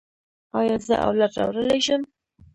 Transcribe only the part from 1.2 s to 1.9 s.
راوړلی